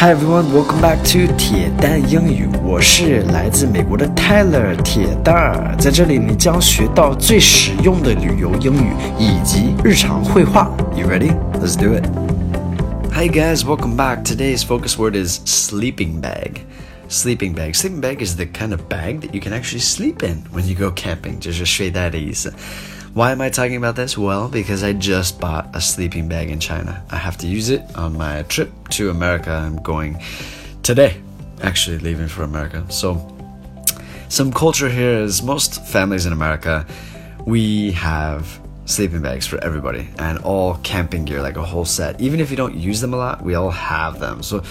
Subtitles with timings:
[0.00, 2.48] Hi everyone, welcome back to 铁蛋英语。
[2.64, 10.74] 我是来自美国的 Tyler 铁蛋儿，在这里你将学到最实用的旅游英语以及日常会话。
[10.96, 11.36] You ready?
[11.52, 12.06] Let's do it.
[13.12, 14.24] Hi guys, welcome back.
[14.24, 16.62] Today's focus word is sleeping bag.
[17.10, 17.74] Sleeping bag.
[17.74, 20.74] Sleeping bag is the kind of bag that you can actually sleep in when you
[20.74, 21.34] go camping.
[21.34, 22.50] camping，就是睡袋的意思。
[23.13, 24.17] why am I talking about this?
[24.17, 27.01] Well, because I just bought a sleeping bag in China.
[27.09, 29.51] I have to use it on my trip to America.
[29.51, 30.19] I'm going
[30.83, 31.15] today,
[31.61, 32.83] actually leaving for America.
[32.89, 33.25] So,
[34.27, 36.85] some culture here is most families in America,
[37.45, 42.19] we have sleeping bags for everybody and all camping gear, like a whole set.
[42.19, 44.43] Even if you don't use them a lot, we all have them.
[44.43, 44.61] So,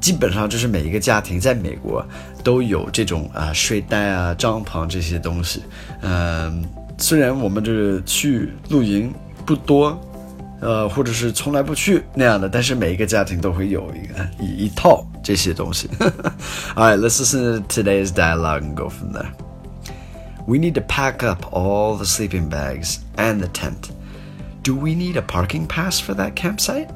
[0.00, 2.04] 基本上就是每一个家庭在美国
[2.42, 5.62] 都有这种啊、呃、睡袋啊、帐篷这些东西，
[6.00, 6.62] 嗯、呃。
[7.00, 9.12] 虽然我们这去露营
[9.44, 10.00] 不多，
[10.60, 15.88] 呃，或者是从来不去那样的，但是每一个家庭都会有一个一一套这些东西。
[16.74, 19.28] All right, let's listen to today's dialogue and go from there.
[20.46, 23.90] We need to pack up all the sleeping bags and the tent.
[24.62, 26.88] Do we need a parking pass for that campsite?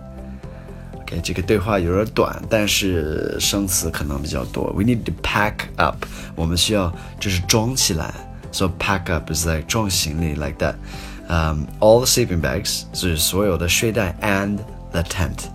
[0.94, 4.72] OK，这个对话有点短，但是生词可能比较多。
[4.76, 8.14] We need to pack up，我们需要就是装起来。
[8.54, 10.74] so pack up is like 装行李 like that.
[11.28, 12.86] Um, all the sleeping bags
[14.20, 15.48] and the tent.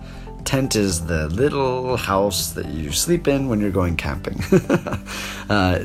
[0.44, 4.40] Tent is the little house that you sleep in when you're going camping.
[5.50, 5.80] uh,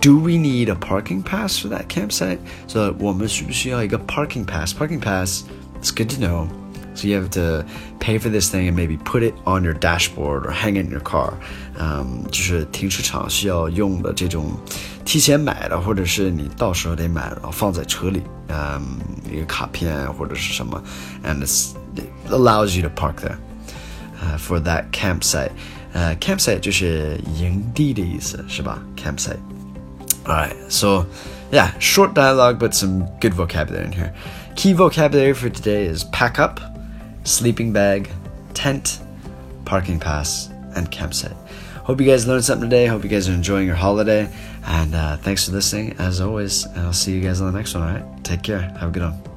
[0.00, 2.40] Do we need a parking pass for that campsite?
[2.66, 4.74] So 我们需不需要一个 parking pass?
[4.74, 5.44] Parking pass,
[5.80, 6.48] it's good to know.
[6.96, 7.64] So you have to
[7.98, 10.90] pay for this thing and maybe put it on your dashboard or hang it in
[10.90, 11.32] your car.
[11.78, 14.52] 嗯，就是停车场需要用的这种
[15.04, 18.98] 提前买的，或者是你到时候得买，然后放在车里，嗯，
[19.30, 20.82] 一个卡片或者是什么，
[21.24, 23.36] and it allows you to park there.
[24.22, 25.50] Uh, for that campsite.
[25.92, 28.78] Uh, campsite 就是营地的意思，是吧？
[28.96, 29.40] campsite.
[30.24, 31.06] Alright, so
[31.50, 34.12] yeah, short dialogue, but some good vocabulary in here.
[34.54, 36.60] Key vocabulary for today is pack up,
[37.27, 38.09] sleeping bag,
[38.53, 38.99] tent,
[39.65, 41.35] parking pass, and campsite.
[41.83, 42.85] Hope you guys learned something today.
[42.85, 44.29] Hope you guys are enjoying your holiday.
[44.65, 46.65] And uh, thanks for listening, as always.
[46.65, 48.23] And I'll see you guys on the next one, all right?
[48.23, 48.59] Take care.
[48.59, 49.27] Have a good one.